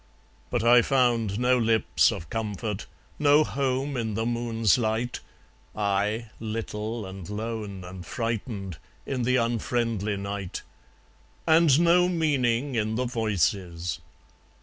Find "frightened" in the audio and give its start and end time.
8.03-8.79